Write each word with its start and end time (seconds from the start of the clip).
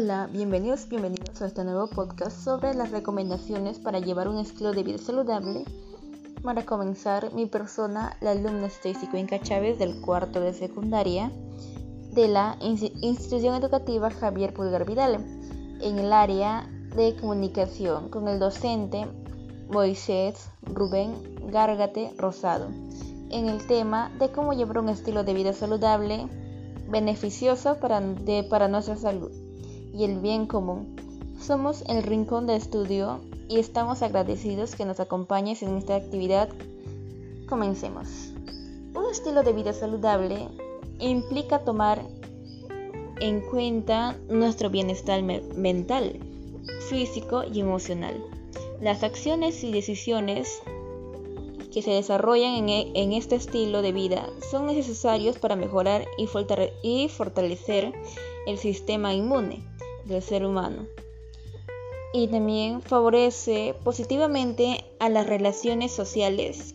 Hola, 0.00 0.28
bienvenidos, 0.30 0.88
bienvenidos 0.88 1.42
a 1.42 1.46
este 1.46 1.64
nuevo 1.64 1.88
podcast 1.88 2.44
sobre 2.44 2.72
las 2.72 2.92
recomendaciones 2.92 3.80
para 3.80 3.98
llevar 3.98 4.28
un 4.28 4.38
estilo 4.38 4.70
de 4.70 4.84
vida 4.84 4.98
saludable. 4.98 5.64
Para 6.40 6.64
comenzar, 6.64 7.34
mi 7.34 7.46
persona, 7.46 8.16
la 8.20 8.30
alumna 8.30 8.66
Stacy 8.68 9.08
Cuenca 9.08 9.40
Chávez 9.40 9.76
del 9.80 10.00
cuarto 10.00 10.38
de 10.38 10.54
secundaria 10.54 11.32
de 12.12 12.28
la 12.28 12.56
institución 12.60 13.56
educativa 13.56 14.08
Javier 14.08 14.54
Pulgar 14.54 14.86
Vidal, 14.86 15.16
en 15.80 15.98
el 15.98 16.12
área 16.12 16.70
de 16.94 17.16
comunicación 17.16 18.08
con 18.08 18.28
el 18.28 18.38
docente 18.38 19.04
Moisés 19.68 20.48
Rubén 20.62 21.12
Gárgate 21.50 22.14
Rosado, 22.16 22.68
en 23.30 23.48
el 23.48 23.66
tema 23.66 24.12
de 24.20 24.30
cómo 24.30 24.52
llevar 24.52 24.78
un 24.78 24.90
estilo 24.90 25.24
de 25.24 25.34
vida 25.34 25.52
saludable 25.52 26.28
beneficioso 26.88 27.78
para, 27.80 28.00
para 28.48 28.68
nuestra 28.68 28.94
salud 28.94 29.47
y 29.98 30.04
el 30.04 30.20
bien 30.20 30.46
común. 30.46 30.94
Somos 31.40 31.82
el 31.88 32.04
Rincón 32.04 32.46
de 32.46 32.54
Estudio 32.54 33.20
y 33.48 33.58
estamos 33.58 34.02
agradecidos 34.02 34.76
que 34.76 34.84
nos 34.84 35.00
acompañes 35.00 35.60
en 35.62 35.76
esta 35.76 35.96
actividad. 35.96 36.48
Comencemos. 37.48 38.32
Un 38.94 39.10
estilo 39.10 39.42
de 39.42 39.52
vida 39.52 39.72
saludable 39.72 40.48
implica 41.00 41.64
tomar 41.64 42.00
en 43.20 43.40
cuenta 43.40 44.16
nuestro 44.28 44.70
bienestar 44.70 45.20
mental, 45.24 46.20
físico 46.88 47.42
y 47.52 47.58
emocional. 47.58 48.22
Las 48.80 49.02
acciones 49.02 49.64
y 49.64 49.72
decisiones 49.72 50.62
que 51.72 51.82
se 51.82 51.90
desarrollan 51.90 52.68
e, 52.68 52.92
en, 52.94 53.12
este 53.12 53.34
estilo 53.34 53.82
de 53.82 53.90
vida 53.90 54.28
son 54.48 54.66
necesarios 54.66 55.38
para 55.38 55.56
mejorar 55.56 56.06
y, 56.16 57.08
fortalecer 57.08 57.92
el 58.46 58.58
sistema 58.58 59.12
inmune 59.12 59.64
del 60.08 60.22
ser 60.22 60.44
humano. 60.44 60.86
Y 62.12 62.28
también 62.28 62.82
favorece 62.82 63.74
positivamente 63.84 64.84
a 64.98 65.08
las 65.08 65.26
relaciones 65.26 65.92
sociales 65.92 66.74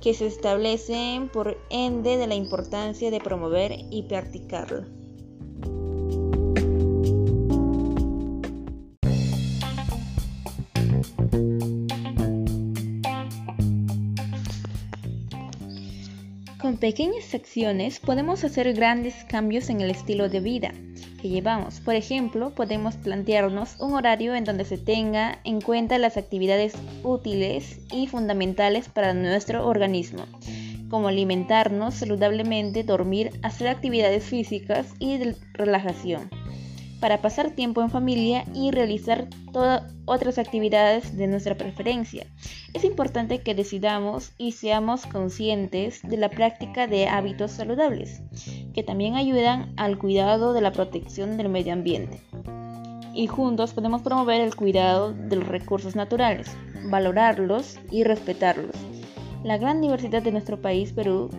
que 0.00 0.14
se 0.14 0.26
establecen 0.26 1.28
por 1.28 1.58
ende 1.70 2.16
de 2.16 2.26
la 2.26 2.34
importancia 2.34 3.10
de 3.10 3.20
promover 3.20 3.72
y 3.90 4.02
practicarlo. 4.04 4.93
Con 16.64 16.78
pequeñas 16.78 17.34
acciones 17.34 18.00
podemos 18.00 18.42
hacer 18.42 18.72
grandes 18.72 19.14
cambios 19.28 19.68
en 19.68 19.82
el 19.82 19.90
estilo 19.90 20.30
de 20.30 20.40
vida 20.40 20.72
que 21.20 21.28
llevamos. 21.28 21.80
Por 21.80 21.94
ejemplo, 21.94 22.54
podemos 22.54 22.96
plantearnos 22.96 23.78
un 23.80 23.92
horario 23.92 24.34
en 24.34 24.44
donde 24.44 24.64
se 24.64 24.78
tenga 24.78 25.40
en 25.44 25.60
cuenta 25.60 25.98
las 25.98 26.16
actividades 26.16 26.72
útiles 27.02 27.80
y 27.92 28.06
fundamentales 28.06 28.88
para 28.88 29.12
nuestro 29.12 29.66
organismo, 29.66 30.24
como 30.88 31.08
alimentarnos 31.08 31.96
saludablemente, 31.96 32.82
dormir, 32.82 33.38
hacer 33.42 33.68
actividades 33.68 34.24
físicas 34.24 34.94
y 34.98 35.18
de 35.18 35.36
relajación 35.52 36.30
para 37.00 37.20
pasar 37.20 37.50
tiempo 37.50 37.82
en 37.82 37.90
familia 37.90 38.44
y 38.54 38.70
realizar 38.70 39.28
todas 39.52 39.94
otras 40.06 40.38
actividades 40.38 41.16
de 41.16 41.26
nuestra 41.26 41.56
preferencia. 41.56 42.26
Es 42.72 42.84
importante 42.84 43.40
que 43.40 43.54
decidamos 43.54 44.32
y 44.38 44.52
seamos 44.52 45.06
conscientes 45.06 46.00
de 46.02 46.16
la 46.16 46.28
práctica 46.28 46.86
de 46.86 47.06
hábitos 47.06 47.52
saludables, 47.52 48.22
que 48.74 48.82
también 48.82 49.14
ayudan 49.14 49.72
al 49.76 49.98
cuidado 49.98 50.52
de 50.52 50.60
la 50.60 50.72
protección 50.72 51.36
del 51.36 51.48
medio 51.48 51.72
ambiente. 51.72 52.20
Y 53.14 53.28
juntos 53.28 53.72
podemos 53.72 54.02
promover 54.02 54.40
el 54.40 54.56
cuidado 54.56 55.12
de 55.12 55.36
los 55.36 55.46
recursos 55.46 55.94
naturales, 55.94 56.50
valorarlos 56.90 57.78
y 57.90 58.02
respetarlos. 58.02 58.74
La 59.44 59.58
gran 59.58 59.80
diversidad 59.80 60.22
de 60.22 60.32
nuestro 60.32 60.60
país, 60.60 60.92
Perú, 60.92 61.30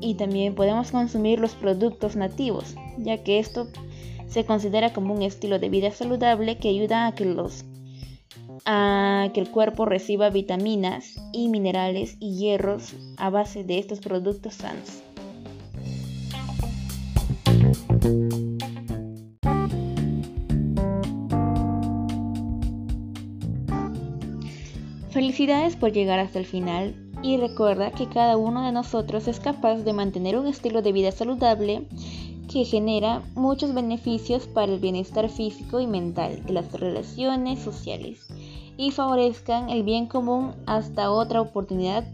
y 0.00 0.14
también 0.14 0.54
podemos 0.54 0.90
consumir 0.90 1.40
los 1.40 1.54
productos 1.54 2.16
nativos, 2.16 2.76
ya 2.98 3.22
que 3.22 3.38
esto 3.38 3.68
se 4.28 4.44
considera 4.44 4.92
como 4.92 5.14
un 5.14 5.22
estilo 5.22 5.58
de 5.58 5.68
vida 5.68 5.90
saludable 5.90 6.58
que 6.58 6.68
ayuda 6.68 7.06
a 7.06 7.14
que, 7.14 7.24
los, 7.24 7.64
a 8.64 9.30
que 9.32 9.40
el 9.40 9.50
cuerpo 9.50 9.86
reciba 9.86 10.30
vitaminas 10.30 11.16
y 11.32 11.48
minerales 11.48 12.16
y 12.20 12.38
hierros 12.38 12.94
a 13.16 13.30
base 13.30 13.64
de 13.64 13.78
estos 13.78 14.00
productos 14.00 14.54
sanos. 14.54 15.02
Felicidades 25.10 25.74
por 25.74 25.90
llegar 25.92 26.20
hasta 26.20 26.38
el 26.38 26.46
final 26.46 26.94
y 27.22 27.38
recuerda 27.38 27.90
que 27.90 28.08
cada 28.08 28.36
uno 28.36 28.64
de 28.64 28.72
nosotros 28.72 29.26
es 29.26 29.40
capaz 29.40 29.78
de 29.78 29.92
mantener 29.92 30.38
un 30.38 30.46
estilo 30.46 30.82
de 30.82 30.92
vida 30.92 31.10
saludable 31.10 31.88
que 32.48 32.64
genera 32.64 33.22
muchos 33.34 33.74
beneficios 33.74 34.46
para 34.46 34.72
el 34.72 34.80
bienestar 34.80 35.28
físico 35.28 35.80
y 35.80 35.86
mental 35.86 36.44
de 36.44 36.52
las 36.54 36.72
relaciones 36.72 37.60
sociales 37.60 38.26
y 38.76 38.90
favorezcan 38.90 39.70
el 39.70 39.82
bien 39.82 40.06
común 40.06 40.54
hasta 40.66 41.10
otra 41.10 41.40
oportunidad 41.40 42.04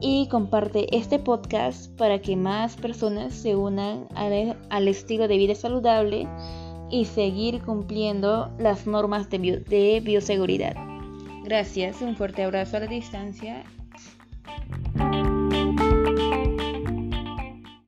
y 0.00 0.28
comparte 0.28 0.94
este 0.96 1.18
podcast 1.18 1.90
para 1.96 2.20
que 2.20 2.36
más 2.36 2.76
personas 2.76 3.34
se 3.34 3.56
unan 3.56 4.06
al, 4.14 4.88
estilo 4.88 5.28
de 5.28 5.36
vida 5.36 5.54
saludable 5.54 6.26
y 6.90 7.04
seguir 7.04 7.62
cumpliendo 7.62 8.50
las 8.58 8.86
normas 8.86 9.30
de, 9.30 9.38
de 9.38 10.00
bioseguridad. 10.00 10.74
Gracias, 11.44 12.02
un 12.02 12.16
fuerte 12.16 12.42
abrazo 12.42 12.76
a 12.76 12.80
la 12.80 12.86
distancia. 12.86 13.64